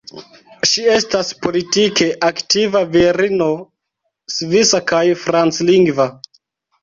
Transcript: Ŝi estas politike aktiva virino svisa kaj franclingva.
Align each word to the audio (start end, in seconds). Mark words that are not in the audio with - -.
Ŝi 0.67 0.85
estas 0.91 1.27
politike 1.45 2.07
aktiva 2.29 2.81
virino 2.95 3.49
svisa 4.37 4.83
kaj 4.93 5.03
franclingva. 5.25 6.09